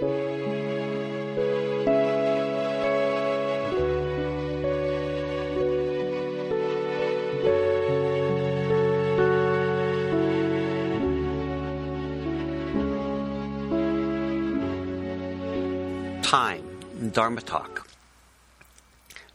Time, 0.00 0.12
Dharma 17.10 17.40
Talk. 17.40 17.88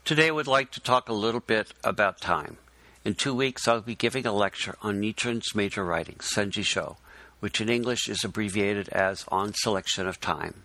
Today 0.05 0.27
I 0.27 0.31
would 0.31 0.47
like 0.47 0.71
to 0.71 0.79
talk 0.79 1.09
a 1.09 1.13
little 1.13 1.41
bit 1.41 1.73
about 1.83 2.21
time. 2.21 2.55
In 3.03 3.15
two 3.15 3.35
weeks, 3.35 3.67
I'll 3.67 3.81
be 3.81 3.95
giving 3.95 4.25
a 4.25 4.31
lecture 4.31 4.75
on 4.81 5.01
Nichiren's 5.01 5.53
major 5.53 5.83
writing, 5.83 6.19
Senji 6.19 6.63
Sho, 6.63 6.95
which 7.43 7.59
in 7.59 7.67
English 7.67 8.07
is 8.07 8.23
abbreviated 8.23 8.87
as 8.87 9.25
On 9.27 9.53
Selection 9.53 10.07
of 10.07 10.21
Time. 10.21 10.63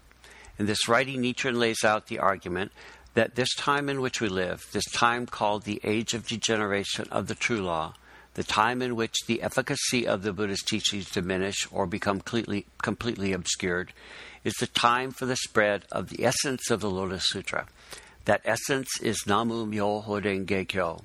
In 0.60 0.66
this 0.66 0.86
writing, 0.86 1.20
Nichiren 1.20 1.56
lays 1.56 1.82
out 1.82 2.06
the 2.06 2.20
argument 2.20 2.70
that 3.14 3.34
this 3.34 3.52
time 3.56 3.88
in 3.88 4.00
which 4.00 4.20
we 4.20 4.28
live, 4.28 4.64
this 4.70 4.88
time 4.92 5.26
called 5.26 5.64
the 5.64 5.80
age 5.82 6.14
of 6.14 6.28
degeneration 6.28 7.08
of 7.10 7.26
the 7.26 7.34
true 7.34 7.60
law, 7.60 7.94
the 8.34 8.44
time 8.44 8.80
in 8.80 8.94
which 8.94 9.26
the 9.26 9.42
efficacy 9.42 10.06
of 10.06 10.22
the 10.22 10.32
Buddha's 10.32 10.62
teachings 10.62 11.10
diminish 11.10 11.66
or 11.72 11.84
become 11.84 12.20
completely, 12.20 12.64
completely 12.80 13.32
obscured, 13.32 13.92
is 14.44 14.54
the 14.60 14.68
time 14.68 15.10
for 15.10 15.26
the 15.26 15.34
spread 15.34 15.84
of 15.90 16.10
the 16.10 16.24
essence 16.24 16.70
of 16.70 16.80
the 16.80 16.88
Lotus 16.88 17.24
Sutra. 17.26 17.66
That 18.24 18.42
essence 18.44 19.00
is 19.02 19.26
Namu 19.26 19.66
Myoho 19.66 20.22
Renge 20.22 20.68
Kyo. 20.68 21.00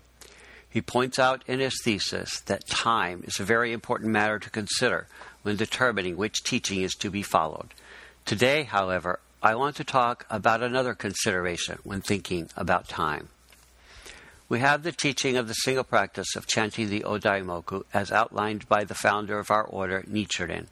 He 0.73 0.81
points 0.81 1.19
out 1.19 1.43
in 1.45 1.59
his 1.59 1.79
thesis 1.83 2.39
that 2.47 2.65
time 2.65 3.23
is 3.27 3.39
a 3.39 3.43
very 3.43 3.71
important 3.71 4.09
matter 4.09 4.39
to 4.39 4.49
consider 4.49 5.05
when 5.43 5.55
determining 5.55 6.17
which 6.17 6.43
teaching 6.43 6.81
is 6.81 6.93
to 6.95 7.11
be 7.11 7.21
followed. 7.21 7.75
Today, 8.25 8.63
however, 8.63 9.19
I 9.43 9.53
want 9.53 9.75
to 9.75 9.83
talk 9.83 10.25
about 10.31 10.63
another 10.63 10.95
consideration 10.95 11.77
when 11.83 12.01
thinking 12.01 12.49
about 12.57 12.87
time. 12.87 13.27
We 14.49 14.61
have 14.61 14.81
the 14.81 14.91
teaching 14.91 15.37
of 15.37 15.47
the 15.47 15.53
single 15.53 15.83
practice 15.83 16.35
of 16.35 16.47
chanting 16.47 16.89
the 16.89 17.01
Odaimoku 17.01 17.83
as 17.93 18.11
outlined 18.11 18.67
by 18.67 18.83
the 18.83 18.95
founder 18.95 19.37
of 19.37 19.51
our 19.51 19.63
order, 19.65 20.03
Nichiren. 20.09 20.65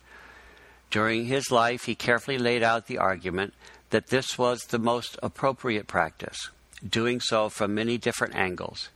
During 0.90 1.26
his 1.26 1.52
life, 1.52 1.86
he 1.86 1.94
carefully 1.94 2.40
laid 2.40 2.64
out 2.64 2.88
the 2.88 2.98
argument 2.98 3.54
that 3.92 4.08
this 4.08 4.36
was 4.36 4.62
the 4.64 4.80
most 4.80 5.20
appropriate 5.22 5.86
practice, 5.86 6.50
doing 6.88 7.20
so 7.20 7.50
from 7.50 7.76
many 7.76 8.00
different 8.00 8.34
angles. 8.34 8.90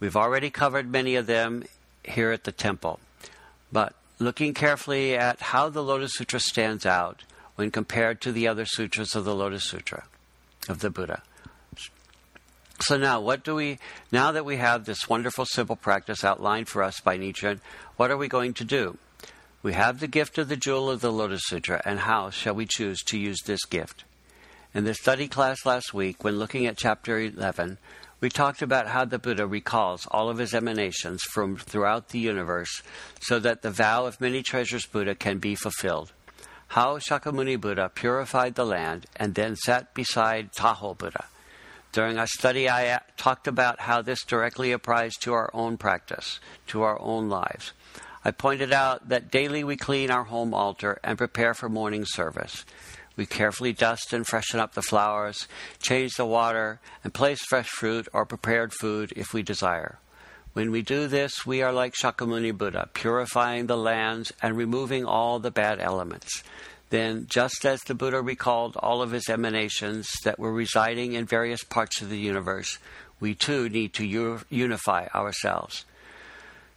We've 0.00 0.16
already 0.16 0.50
covered 0.50 0.90
many 0.90 1.14
of 1.14 1.26
them 1.26 1.64
here 2.02 2.32
at 2.32 2.44
the 2.44 2.52
temple, 2.52 2.98
but 3.70 3.94
looking 4.18 4.54
carefully 4.54 5.14
at 5.14 5.40
how 5.40 5.68
the 5.68 5.82
Lotus 5.82 6.12
Sutra 6.14 6.40
stands 6.40 6.86
out 6.86 7.22
when 7.56 7.70
compared 7.70 8.22
to 8.22 8.32
the 8.32 8.48
other 8.48 8.64
sutras 8.64 9.14
of 9.14 9.26
the 9.26 9.34
Lotus 9.34 9.64
Sutra 9.64 10.04
of 10.68 10.80
the 10.80 10.88
Buddha. 10.88 11.22
So 12.80 12.96
now, 12.96 13.20
what 13.20 13.44
do 13.44 13.54
we? 13.54 13.78
Now 14.10 14.32
that 14.32 14.46
we 14.46 14.56
have 14.56 14.86
this 14.86 15.06
wonderful 15.06 15.44
simple 15.44 15.76
practice 15.76 16.24
outlined 16.24 16.68
for 16.68 16.82
us 16.82 17.00
by 17.00 17.18
Nichiren, 17.18 17.60
what 17.96 18.10
are 18.10 18.16
we 18.16 18.26
going 18.26 18.54
to 18.54 18.64
do? 18.64 18.96
We 19.62 19.74
have 19.74 20.00
the 20.00 20.08
gift 20.08 20.38
of 20.38 20.48
the 20.48 20.56
jewel 20.56 20.88
of 20.88 21.02
the 21.02 21.12
Lotus 21.12 21.42
Sutra, 21.44 21.82
and 21.84 22.00
how 22.00 22.30
shall 22.30 22.54
we 22.54 22.64
choose 22.64 23.02
to 23.02 23.18
use 23.18 23.42
this 23.44 23.66
gift? 23.66 24.04
In 24.72 24.84
the 24.84 24.94
study 24.94 25.28
class 25.28 25.66
last 25.66 25.92
week, 25.92 26.24
when 26.24 26.38
looking 26.38 26.64
at 26.64 26.78
chapter 26.78 27.18
11, 27.18 27.76
we 28.20 28.28
talked 28.28 28.60
about 28.60 28.88
how 28.88 29.04
the 29.04 29.18
Buddha 29.18 29.46
recalls 29.46 30.06
all 30.10 30.28
of 30.28 30.38
his 30.38 30.54
emanations 30.54 31.22
from 31.22 31.56
throughout 31.56 32.10
the 32.10 32.18
universe 32.18 32.82
so 33.20 33.38
that 33.38 33.62
the 33.62 33.70
vow 33.70 34.06
of 34.06 34.20
many 34.20 34.42
treasures 34.42 34.86
Buddha 34.86 35.14
can 35.14 35.38
be 35.38 35.54
fulfilled. 35.54 36.12
How 36.68 36.98
Shakyamuni 36.98 37.60
Buddha 37.60 37.90
purified 37.92 38.54
the 38.54 38.66
land 38.66 39.06
and 39.16 39.34
then 39.34 39.56
sat 39.56 39.94
beside 39.94 40.52
Taho 40.52 40.96
Buddha. 40.96 41.24
During 41.92 42.18
our 42.18 42.26
study, 42.28 42.68
I 42.68 42.88
uh, 42.88 42.98
talked 43.16 43.48
about 43.48 43.80
how 43.80 44.02
this 44.02 44.22
directly 44.24 44.70
applies 44.70 45.14
to 45.22 45.32
our 45.32 45.50
own 45.52 45.76
practice, 45.76 46.38
to 46.68 46.82
our 46.82 47.00
own 47.00 47.28
lives. 47.28 47.72
I 48.24 48.30
pointed 48.30 48.72
out 48.72 49.08
that 49.08 49.32
daily 49.32 49.64
we 49.64 49.76
clean 49.76 50.10
our 50.10 50.24
home 50.24 50.54
altar 50.54 51.00
and 51.02 51.18
prepare 51.18 51.54
for 51.54 51.68
morning 51.68 52.04
service. 52.04 52.64
We 53.16 53.26
carefully 53.26 53.72
dust 53.72 54.12
and 54.12 54.26
freshen 54.26 54.60
up 54.60 54.74
the 54.74 54.82
flowers, 54.82 55.46
change 55.82 56.14
the 56.16 56.24
water, 56.24 56.80
and 57.04 57.12
place 57.12 57.40
fresh 57.42 57.68
fruit 57.68 58.08
or 58.12 58.24
prepared 58.24 58.72
food 58.72 59.12
if 59.16 59.34
we 59.34 59.42
desire. 59.42 59.98
When 60.52 60.70
we 60.70 60.82
do 60.82 61.06
this, 61.06 61.46
we 61.46 61.62
are 61.62 61.72
like 61.72 61.94
Shakyamuni 61.94 62.56
Buddha, 62.56 62.88
purifying 62.92 63.66
the 63.66 63.76
lands 63.76 64.32
and 64.42 64.56
removing 64.56 65.04
all 65.04 65.38
the 65.38 65.50
bad 65.50 65.80
elements. 65.80 66.42
Then, 66.88 67.26
just 67.28 67.64
as 67.64 67.80
the 67.82 67.94
Buddha 67.94 68.20
recalled 68.20 68.76
all 68.76 69.00
of 69.00 69.12
his 69.12 69.28
emanations 69.28 70.10
that 70.24 70.40
were 70.40 70.52
residing 70.52 71.12
in 71.12 71.24
various 71.24 71.62
parts 71.62 72.02
of 72.02 72.10
the 72.10 72.18
universe, 72.18 72.78
we 73.20 73.34
too 73.34 73.68
need 73.68 73.92
to 73.94 74.42
unify 74.50 75.06
ourselves. 75.14 75.84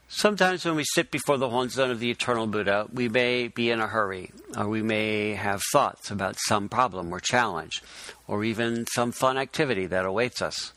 Sometimes 0.08 0.66
when 0.66 0.76
we 0.76 0.84
sit 0.94 1.10
before 1.10 1.38
the 1.38 1.50
Honzon 1.50 1.90
of 1.90 2.00
the 2.00 2.12
eternal 2.12 2.46
Buddha, 2.46 2.86
we 2.94 3.10
may 3.10 3.48
be 3.48 3.72
in 3.72 3.80
a 3.80 3.88
hurry, 3.88 4.32
or 4.58 4.68
we 4.68 4.82
may 4.82 5.34
have 5.34 5.62
thoughts 5.72 6.12
about 6.12 6.38
some 6.48 6.70
problem 6.70 7.14
or 7.14 7.20
challenge, 7.20 7.82
or 8.28 8.44
even 8.44 8.86
some 8.88 9.12
fun 9.12 9.38
activity 9.38 9.86
that 9.88 10.06
awaits 10.06 10.42
us. 10.42 10.74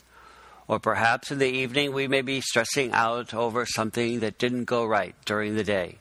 Or 0.69 0.81
perhaps 0.81 1.31
in 1.31 1.39
the 1.39 1.47
evening 1.47 1.93
we 1.93 2.09
may 2.09 2.23
be 2.23 2.41
stressing 2.41 2.93
out 2.93 3.33
over 3.33 3.65
something 3.67 4.21
that 4.21 4.39
didn't 4.39 4.65
go 4.65 4.85
right 4.85 5.15
during 5.25 5.55
the 5.55 5.65
day. 5.65 5.99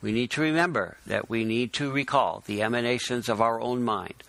We 0.00 0.12
need 0.12 0.30
to 0.32 0.40
remember 0.40 0.98
that 1.06 1.28
we 1.28 1.44
need 1.44 1.72
to 1.74 1.90
recall 1.90 2.44
the 2.46 2.62
emanations 2.62 3.28
of 3.28 3.40
our 3.40 3.60
own 3.60 3.82
mind 3.82 4.22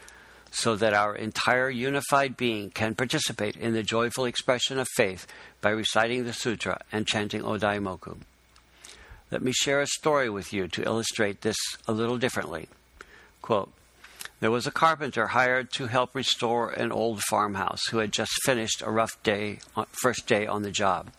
so 0.51 0.75
that 0.75 0.93
our 0.93 1.15
entire 1.15 1.69
unified 1.69 2.35
being 2.35 2.71
can 2.71 2.95
participate 2.95 3.55
in 3.55 3.73
the 3.73 3.83
joyful 3.83 4.25
expression 4.25 4.79
of 4.79 4.87
faith 4.95 5.27
by 5.61 5.69
reciting 5.69 6.23
the 6.23 6.33
sutra 6.33 6.81
and 6.91 7.05
chanting 7.05 7.43
Odaimoku. 7.43 8.17
Let 9.31 9.43
me 9.43 9.51
share 9.51 9.79
a 9.79 9.87
story 9.87 10.29
with 10.29 10.53
you 10.53 10.67
to 10.69 10.83
illustrate 10.83 11.41
this 11.41 11.57
a 11.87 11.91
little 11.91 12.17
differently. 12.17 12.67
Quote, 13.41 13.71
there 14.39 14.51
was 14.51 14.65
a 14.65 14.71
carpenter 14.71 15.27
hired 15.27 15.71
to 15.73 15.87
help 15.87 16.15
restore 16.15 16.71
an 16.71 16.91
old 16.91 17.21
farmhouse 17.23 17.81
who 17.91 17.97
had 17.97 18.11
just 18.11 18.31
finished 18.43 18.81
a 18.81 18.89
rough 18.89 19.21
day, 19.21 19.59
uh, 19.75 19.85
first 19.91 20.25
day 20.25 20.47
on 20.47 20.63
the 20.63 20.71
job. 20.71 21.11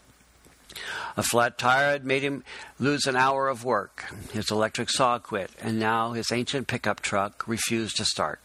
A 1.16 1.22
flat 1.22 1.58
tire 1.58 1.92
had 1.92 2.04
made 2.04 2.22
him 2.22 2.44
lose 2.78 3.06
an 3.06 3.16
hour 3.16 3.48
of 3.48 3.64
work. 3.64 4.06
His 4.32 4.50
electric 4.50 4.88
saw 4.90 5.18
quit, 5.18 5.50
and 5.60 5.78
now 5.78 6.12
his 6.12 6.32
ancient 6.32 6.66
pickup 6.66 7.00
truck 7.00 7.46
refused 7.46 7.96
to 7.98 8.04
start. 8.04 8.40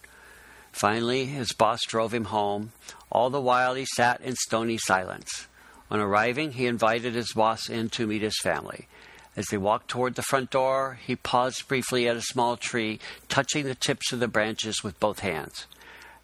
Finally, 0.72 1.25
his 1.25 1.54
boss 1.54 1.80
drove 1.88 2.14
him 2.14 2.25
home. 2.25 2.74
All 3.12 3.30
the 3.30 3.40
while, 3.40 3.75
he 3.75 3.86
sat 3.96 4.20
in 4.22 4.36
stony 4.36 4.78
silence. 4.78 5.48
On 5.90 6.00
arriving, 6.00 6.52
he 6.52 6.66
invited 6.66 7.16
his 7.16 7.31
boss 7.34 7.70
in 7.70 7.90
to 7.92 8.08
meet 8.08 8.22
his 8.22 8.38
family. 8.44 8.88
As 9.35 9.46
they 9.47 9.57
walked 9.57 9.90
toward 9.90 10.16
the 10.16 10.22
front 10.22 10.50
door, 10.50 10.97
he 11.06 11.16
paused 11.16 11.68
briefly 11.68 12.07
at 12.07 12.16
a 12.16 12.22
small 12.22 12.56
tree, 12.56 13.00
touching 13.28 13.66
the 13.66 13.75
tips 13.75 14.13
of 14.13 14.19
the 14.19 14.28
branches 14.28 14.84
with 14.84 15.00
both 15.00 15.19
hands. 15.19 15.68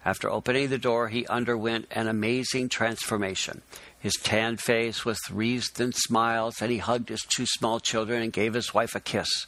After 0.04 0.30
opening 0.30 0.70
the 0.70 0.78
door, 0.78 1.08
he 1.08 1.26
underwent 1.26 1.86
an 1.90 2.08
amazing 2.08 2.70
transformation. 2.70 3.62
His 3.98 4.14
tanned 4.14 4.60
face 4.60 5.04
was 5.04 5.18
wreathed 5.30 5.80
in 5.80 5.92
smiles, 5.92 6.60
and 6.60 6.72
he 6.72 6.78
hugged 6.78 7.08
his 7.08 7.22
two 7.22 7.46
small 7.46 7.78
children 7.78 8.22
and 8.22 8.32
gave 8.32 8.54
his 8.54 8.74
wife 8.74 8.96
a 8.96 9.00
kiss. 9.00 9.46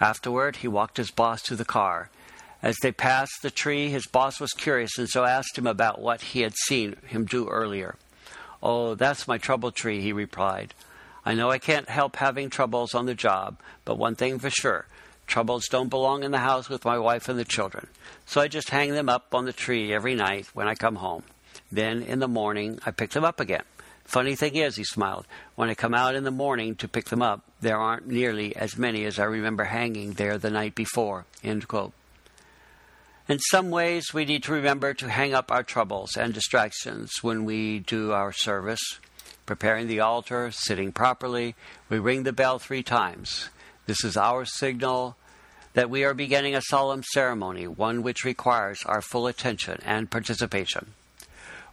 Afterward, 0.00 0.56
he 0.56 0.68
walked 0.68 0.98
his 0.98 1.10
boss 1.10 1.42
to 1.42 1.56
the 1.56 1.64
car. 1.64 2.10
As 2.62 2.76
they 2.80 2.92
passed 2.92 3.40
the 3.42 3.50
tree, 3.50 3.88
his 3.88 4.06
boss 4.06 4.38
was 4.38 4.52
curious 4.52 4.96
and 4.98 5.08
so 5.08 5.24
asked 5.24 5.58
him 5.58 5.66
about 5.66 6.00
what 6.00 6.20
he 6.20 6.42
had 6.42 6.54
seen 6.66 6.96
him 7.06 7.24
do 7.24 7.48
earlier. 7.48 7.96
Oh, 8.62 8.94
that's 8.94 9.26
my 9.26 9.38
trouble 9.38 9.72
tree, 9.72 10.00
he 10.00 10.12
replied. 10.12 10.74
I 11.24 11.34
know 11.34 11.50
I 11.50 11.58
can't 11.58 11.88
help 11.88 12.16
having 12.16 12.50
troubles 12.50 12.94
on 12.94 13.06
the 13.06 13.14
job, 13.14 13.58
but 13.84 13.98
one 13.98 14.14
thing 14.14 14.38
for 14.38 14.50
sure 14.50 14.86
troubles 15.26 15.66
don't 15.70 15.88
belong 15.88 16.24
in 16.24 16.30
the 16.30 16.38
house 16.38 16.68
with 16.68 16.84
my 16.84 16.98
wife 16.98 17.28
and 17.28 17.38
the 17.38 17.44
children. 17.44 17.86
So 18.26 18.40
I 18.40 18.48
just 18.48 18.70
hang 18.70 18.92
them 18.92 19.08
up 19.08 19.34
on 19.34 19.46
the 19.46 19.52
tree 19.52 19.92
every 19.94 20.14
night 20.14 20.48
when 20.52 20.68
I 20.68 20.74
come 20.74 20.96
home. 20.96 21.22
Then 21.70 22.02
in 22.02 22.18
the 22.18 22.28
morning, 22.28 22.78
I 22.84 22.90
pick 22.90 23.10
them 23.10 23.24
up 23.24 23.40
again. 23.40 23.62
Funny 24.04 24.34
thing 24.34 24.56
is, 24.56 24.76
he 24.76 24.84
smiled, 24.84 25.26
when 25.54 25.70
I 25.70 25.74
come 25.74 25.94
out 25.94 26.16
in 26.16 26.24
the 26.24 26.30
morning 26.30 26.74
to 26.76 26.88
pick 26.88 27.06
them 27.06 27.22
up, 27.22 27.40
there 27.60 27.78
aren't 27.78 28.08
nearly 28.08 28.54
as 28.56 28.76
many 28.76 29.04
as 29.04 29.18
I 29.18 29.24
remember 29.24 29.64
hanging 29.64 30.14
there 30.14 30.36
the 30.36 30.50
night 30.50 30.74
before. 30.74 31.24
In 31.42 31.62
some 33.50 33.70
ways, 33.70 34.12
we 34.12 34.24
need 34.24 34.42
to 34.42 34.52
remember 34.52 34.92
to 34.92 35.08
hang 35.08 35.32
up 35.32 35.50
our 35.50 35.62
troubles 35.62 36.16
and 36.16 36.34
distractions 36.34 37.10
when 37.22 37.44
we 37.44 37.78
do 37.78 38.12
our 38.12 38.32
service. 38.32 38.98
Preparing 39.46 39.88
the 39.88 40.00
altar, 40.00 40.50
sitting 40.52 40.92
properly, 40.92 41.54
we 41.88 41.98
ring 41.98 42.22
the 42.22 42.32
bell 42.32 42.58
three 42.58 42.82
times. 42.82 43.50
This 43.86 44.04
is 44.04 44.16
our 44.16 44.44
signal 44.44 45.16
that 45.74 45.90
we 45.90 46.04
are 46.04 46.14
beginning 46.14 46.54
a 46.54 46.62
solemn 46.62 47.02
ceremony, 47.02 47.66
one 47.66 48.02
which 48.02 48.24
requires 48.24 48.84
our 48.84 49.02
full 49.02 49.26
attention 49.26 49.80
and 49.84 50.10
participation. 50.10 50.92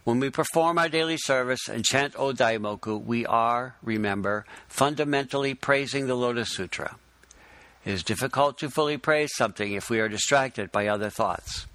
When 0.04 0.18
we 0.18 0.30
perform 0.30 0.78
our 0.78 0.88
daily 0.88 1.18
service 1.18 1.68
and 1.68 1.84
chant 1.84 2.14
O 2.16 2.32
Daimoku, 2.32 3.04
we 3.04 3.26
are, 3.26 3.76
remember, 3.82 4.46
fundamentally 4.66 5.54
praising 5.54 6.06
the 6.06 6.14
Lotus 6.14 6.54
Sutra. 6.54 6.96
It 7.84 7.92
is 7.92 8.02
difficult 8.02 8.58
to 8.58 8.70
fully 8.70 8.96
praise 8.96 9.30
something 9.36 9.72
if 9.72 9.90
we 9.90 10.00
are 10.00 10.08
distracted 10.08 10.72
by 10.72 10.86
other 10.86 11.10
thoughts. 11.10 11.66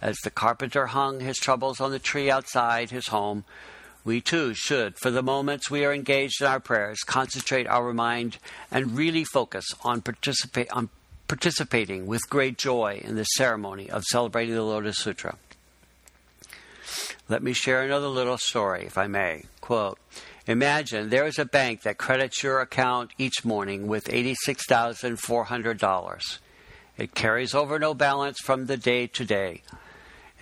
As 0.00 0.16
the 0.22 0.30
carpenter 0.30 0.86
hung 0.86 1.20
his 1.20 1.36
troubles 1.36 1.80
on 1.80 1.90
the 1.90 1.98
tree 1.98 2.30
outside 2.30 2.90
his 2.90 3.08
home, 3.08 3.44
we 4.04 4.20
too 4.20 4.54
should, 4.54 4.98
for 4.98 5.10
the 5.10 5.22
moments 5.22 5.70
we 5.70 5.84
are 5.84 5.94
engaged 5.94 6.40
in 6.40 6.46
our 6.46 6.60
prayers, 6.60 7.00
concentrate 7.00 7.66
our 7.66 7.92
mind 7.92 8.38
and 8.70 8.96
really 8.96 9.24
focus 9.24 9.66
on, 9.82 10.02
participate, 10.02 10.70
on 10.72 10.90
participating 11.28 12.06
with 12.06 12.28
great 12.28 12.58
joy 12.58 13.00
in 13.04 13.16
the 13.16 13.24
ceremony 13.24 13.88
of 13.88 14.02
celebrating 14.04 14.54
the 14.54 14.62
Lotus 14.62 14.98
Sutra. 14.98 15.36
Let 17.28 17.42
me 17.42 17.52
share 17.52 17.82
another 17.82 18.08
little 18.08 18.38
story, 18.38 18.84
if 18.84 18.98
I 18.98 19.06
may. 19.06 19.44
Quote 19.60 19.98
Imagine 20.46 21.08
there 21.08 21.26
is 21.26 21.38
a 21.38 21.44
bank 21.44 21.82
that 21.82 21.98
credits 21.98 22.42
your 22.42 22.60
account 22.60 23.12
each 23.16 23.44
morning 23.44 23.86
with 23.86 24.06
$86,400. 24.06 26.38
It 26.98 27.14
carries 27.14 27.54
over 27.54 27.78
no 27.78 27.94
balance 27.94 28.40
from 28.40 28.66
the 28.66 28.76
day 28.76 29.06
to 29.06 29.24
day. 29.24 29.62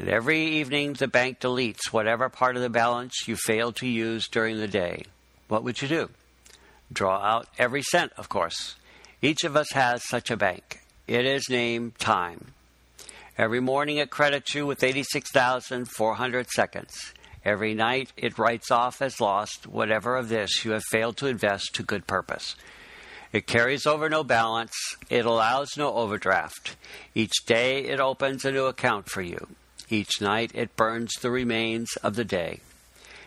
And 0.00 0.08
every 0.08 0.40
evening, 0.40 0.94
the 0.94 1.06
bank 1.06 1.40
deletes 1.40 1.92
whatever 1.92 2.30
part 2.30 2.56
of 2.56 2.62
the 2.62 2.70
balance 2.70 3.28
you 3.28 3.36
failed 3.36 3.76
to 3.76 3.86
use 3.86 4.28
during 4.28 4.56
the 4.56 4.66
day. 4.66 5.02
What 5.48 5.62
would 5.62 5.82
you 5.82 5.88
do? 5.88 6.08
Draw 6.90 7.18
out 7.18 7.48
every 7.58 7.82
cent, 7.82 8.10
of 8.16 8.30
course. 8.30 8.76
Each 9.20 9.44
of 9.44 9.56
us 9.56 9.72
has 9.72 10.02
such 10.08 10.30
a 10.30 10.38
bank. 10.38 10.80
It 11.06 11.26
is 11.26 11.50
named 11.50 11.98
time. 11.98 12.54
Every 13.36 13.60
morning, 13.60 13.98
it 13.98 14.08
credits 14.08 14.54
you 14.54 14.64
with 14.64 14.82
86,400 14.82 16.48
seconds. 16.48 17.12
Every 17.44 17.74
night, 17.74 18.10
it 18.16 18.38
writes 18.38 18.70
off 18.70 19.02
as 19.02 19.20
lost 19.20 19.66
whatever 19.66 20.16
of 20.16 20.30
this 20.30 20.64
you 20.64 20.70
have 20.70 20.84
failed 20.90 21.18
to 21.18 21.26
invest 21.26 21.74
to 21.74 21.82
good 21.82 22.06
purpose. 22.06 22.56
It 23.34 23.46
carries 23.46 23.84
over 23.84 24.08
no 24.08 24.24
balance. 24.24 24.72
It 25.10 25.26
allows 25.26 25.76
no 25.76 25.92
overdraft. 25.92 26.76
Each 27.14 27.44
day, 27.44 27.84
it 27.84 28.00
opens 28.00 28.46
a 28.46 28.50
new 28.50 28.64
account 28.64 29.10
for 29.10 29.20
you. 29.20 29.46
Each 29.90 30.20
night, 30.20 30.52
it 30.54 30.76
burns 30.76 31.12
the 31.20 31.30
remains 31.30 31.88
of 32.02 32.14
the 32.14 32.24
day. 32.24 32.60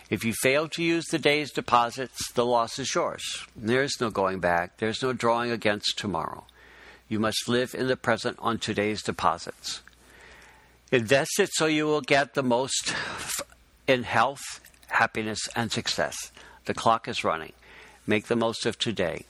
If 0.09 0.23
you 0.23 0.33
fail 0.41 0.69
to 0.69 0.83
use 0.83 1.05
the 1.05 1.19
day's 1.19 1.51
deposits, 1.51 2.31
the 2.31 2.45
loss 2.45 2.79
is 2.79 2.95
yours. 2.95 3.45
There's 3.55 3.99
no 3.99 4.09
going 4.09 4.39
back. 4.39 4.77
There's 4.77 5.01
no 5.01 5.11
drawing 5.11 5.51
against 5.51 5.97
tomorrow. 5.97 6.45
You 7.09 7.19
must 7.19 7.49
live 7.49 7.75
in 7.75 7.87
the 7.87 7.97
present 7.97 8.37
on 8.39 8.59
today's 8.59 9.03
deposits. 9.03 9.81
Invest 10.91 11.39
it 11.39 11.49
so 11.53 11.65
you 11.65 11.85
will 11.85 12.01
get 12.01 12.33
the 12.33 12.43
most 12.43 12.93
in 13.87 14.03
health, 14.03 14.61
happiness, 14.87 15.39
and 15.55 15.71
success. 15.71 16.31
The 16.65 16.73
clock 16.73 17.07
is 17.07 17.23
running. 17.23 17.53
Make 18.07 18.27
the 18.27 18.35
most 18.35 18.65
of 18.65 18.79
today. 18.79 19.25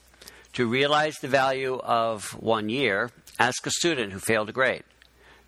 To 0.52 0.66
realize 0.66 1.16
the 1.16 1.28
value 1.28 1.80
of 1.82 2.40
one 2.40 2.68
year, 2.68 3.10
ask 3.40 3.66
a 3.66 3.70
student 3.70 4.12
who 4.12 4.20
failed 4.20 4.50
a 4.50 4.52
grade. 4.52 4.84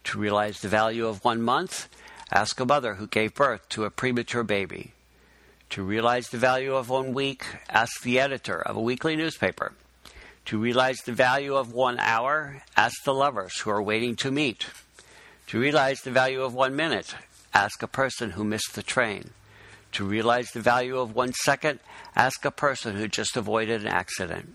To 0.06 0.20
realize 0.20 0.60
the 0.60 0.68
value 0.68 1.04
of 1.08 1.24
one 1.24 1.42
month, 1.42 1.88
ask 2.30 2.60
a 2.60 2.64
mother 2.64 2.94
who 2.94 3.08
gave 3.08 3.34
birth 3.34 3.68
to 3.70 3.84
a 3.84 3.90
premature 3.90 4.44
baby. 4.44 4.92
To 5.70 5.82
realize 5.82 6.28
the 6.28 6.38
value 6.38 6.76
of 6.76 6.88
one 6.88 7.12
week, 7.12 7.44
ask 7.68 8.02
the 8.02 8.20
editor 8.20 8.62
of 8.62 8.76
a 8.76 8.80
weekly 8.80 9.16
newspaper. 9.16 9.72
To 10.44 10.58
realize 10.58 10.98
the 11.04 11.12
value 11.12 11.56
of 11.56 11.72
one 11.72 11.98
hour, 11.98 12.62
ask 12.76 13.02
the 13.02 13.12
lovers 13.12 13.58
who 13.58 13.70
are 13.70 13.82
waiting 13.82 14.14
to 14.16 14.30
meet. 14.30 14.66
To 15.48 15.58
realize 15.58 16.02
the 16.02 16.12
value 16.12 16.42
of 16.42 16.54
one 16.54 16.76
minute, 16.76 17.16
ask 17.52 17.82
a 17.82 17.88
person 17.88 18.30
who 18.30 18.44
missed 18.44 18.76
the 18.76 18.84
train. 18.84 19.30
To 19.92 20.04
realize 20.04 20.50
the 20.52 20.60
value 20.60 20.98
of 20.98 21.16
one 21.16 21.32
second, 21.32 21.80
ask 22.14 22.44
a 22.44 22.52
person 22.52 22.94
who 22.94 23.08
just 23.08 23.36
avoided 23.36 23.80
an 23.80 23.88
accident. 23.88 24.54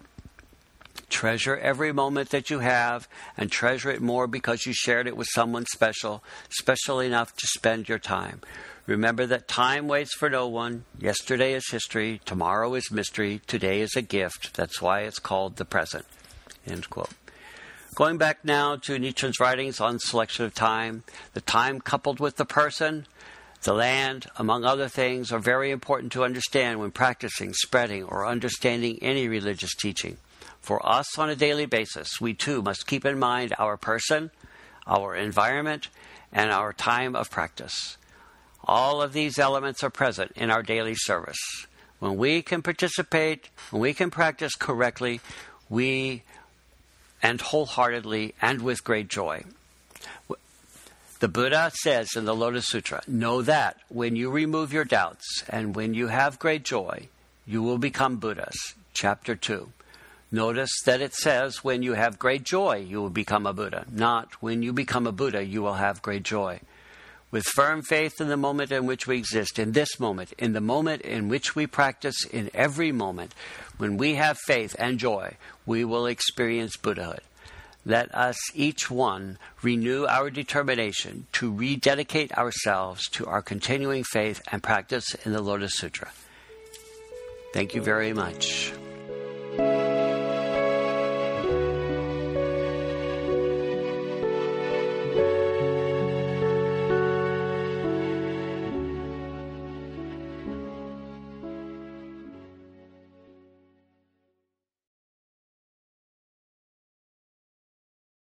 Treasure 1.11 1.57
every 1.57 1.91
moment 1.91 2.29
that 2.29 2.49
you 2.49 2.59
have 2.59 3.07
and 3.37 3.51
treasure 3.51 3.91
it 3.91 4.01
more 4.01 4.27
because 4.27 4.65
you 4.65 4.71
shared 4.73 5.07
it 5.07 5.17
with 5.17 5.27
someone 5.29 5.65
special, 5.65 6.23
special 6.49 7.01
enough 7.01 7.35
to 7.35 7.47
spend 7.47 7.89
your 7.89 7.99
time. 7.99 8.39
Remember 8.87 9.25
that 9.25 9.49
time 9.49 9.89
waits 9.89 10.15
for 10.15 10.29
no 10.29 10.47
one. 10.47 10.85
Yesterday 10.97 11.53
is 11.53 11.69
history. 11.69 12.21
Tomorrow 12.25 12.73
is 12.75 12.91
mystery. 12.91 13.41
Today 13.45 13.81
is 13.81 13.95
a 13.97 14.01
gift. 14.01 14.55
That's 14.55 14.81
why 14.81 15.01
it's 15.01 15.19
called 15.19 15.57
the 15.57 15.65
present. 15.65 16.05
End 16.65 16.89
quote. 16.89 17.11
Going 17.93 18.17
back 18.17 18.45
now 18.45 18.77
to 18.77 18.97
Nichiren's 18.97 19.39
writings 19.41 19.81
on 19.81 19.99
selection 19.99 20.45
of 20.45 20.53
time, 20.55 21.03
the 21.33 21.41
time 21.41 21.81
coupled 21.81 22.21
with 22.21 22.37
the 22.37 22.45
person, 22.45 23.05
the 23.63 23.73
land, 23.73 24.27
among 24.37 24.63
other 24.63 24.87
things, 24.87 25.29
are 25.33 25.39
very 25.39 25.71
important 25.71 26.13
to 26.13 26.23
understand 26.23 26.79
when 26.79 26.91
practicing, 26.91 27.53
spreading, 27.53 28.05
or 28.05 28.25
understanding 28.25 28.97
any 29.01 29.27
religious 29.27 29.75
teaching. 29.75 30.17
For 30.61 30.85
us 30.87 31.17
on 31.17 31.29
a 31.29 31.35
daily 31.35 31.65
basis, 31.65 32.21
we 32.21 32.33
too 32.33 32.61
must 32.61 32.87
keep 32.87 33.05
in 33.05 33.17
mind 33.19 33.53
our 33.57 33.77
person, 33.77 34.31
our 34.85 35.15
environment, 35.15 35.87
and 36.31 36.51
our 36.51 36.71
time 36.71 37.15
of 37.15 37.31
practice. 37.31 37.97
All 38.63 39.01
of 39.01 39.13
these 39.13 39.39
elements 39.39 39.83
are 39.83 39.89
present 39.89 40.31
in 40.35 40.51
our 40.51 40.61
daily 40.61 40.95
service. 40.95 41.65
When 41.99 42.15
we 42.17 42.41
can 42.41 42.61
participate, 42.61 43.49
when 43.71 43.81
we 43.81 43.93
can 43.93 44.11
practice 44.11 44.55
correctly, 44.55 45.19
we 45.69 46.23
and 47.23 47.41
wholeheartedly 47.41 48.33
and 48.41 48.61
with 48.61 48.83
great 48.83 49.07
joy. 49.07 49.43
The 51.19 51.27
Buddha 51.27 51.71
says 51.75 52.15
in 52.15 52.25
the 52.25 52.35
Lotus 52.35 52.67
Sutra 52.67 53.03
Know 53.07 53.43
that 53.43 53.77
when 53.89 54.15
you 54.15 54.31
remove 54.31 54.73
your 54.73 54.85
doubts 54.85 55.43
and 55.47 55.75
when 55.75 55.93
you 55.93 56.07
have 56.07 56.39
great 56.39 56.63
joy, 56.63 57.09
you 57.45 57.61
will 57.61 57.77
become 57.77 58.17
Buddhas. 58.17 58.73
Chapter 58.93 59.35
2. 59.35 59.71
Notice 60.31 60.71
that 60.85 61.01
it 61.01 61.13
says 61.13 61.63
when 61.63 61.83
you 61.83 61.93
have 61.93 62.17
great 62.17 62.43
joy, 62.43 62.85
you 62.87 63.01
will 63.01 63.09
become 63.09 63.45
a 63.45 63.53
Buddha, 63.53 63.85
not 63.91 64.41
when 64.41 64.63
you 64.63 64.71
become 64.71 65.05
a 65.05 65.11
Buddha, 65.11 65.43
you 65.43 65.61
will 65.61 65.73
have 65.73 66.01
great 66.01 66.23
joy. 66.23 66.61
With 67.31 67.45
firm 67.45 67.81
faith 67.81 68.19
in 68.19 68.27
the 68.27 68.37
moment 68.37 68.71
in 68.71 68.85
which 68.85 69.07
we 69.07 69.17
exist, 69.17 69.59
in 69.59 69.73
this 69.73 69.99
moment, 69.99 70.33
in 70.37 70.53
the 70.53 70.61
moment 70.61 71.01
in 71.01 71.27
which 71.27 71.55
we 71.55 71.67
practice, 71.67 72.25
in 72.25 72.49
every 72.53 72.91
moment, 72.91 73.33
when 73.77 73.97
we 73.97 74.15
have 74.15 74.37
faith 74.45 74.75
and 74.79 74.99
joy, 74.99 75.35
we 75.65 75.83
will 75.83 76.05
experience 76.05 76.77
Buddhahood. 76.77 77.21
Let 77.85 78.13
us 78.13 78.37
each 78.53 78.91
one 78.91 79.37
renew 79.61 80.05
our 80.05 80.29
determination 80.29 81.25
to 81.33 81.51
rededicate 81.51 82.37
ourselves 82.37 83.09
to 83.11 83.25
our 83.25 83.41
continuing 83.41 84.03
faith 84.03 84.41
and 84.51 84.61
practice 84.61 85.15
in 85.25 85.31
the 85.33 85.41
Lotus 85.41 85.73
Sutra. 85.75 86.11
Thank 87.53 87.75
you 87.75 87.81
very 87.81 88.13
much. 88.13 88.73